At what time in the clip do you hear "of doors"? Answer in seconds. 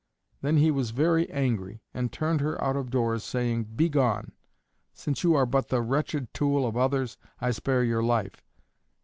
2.75-3.23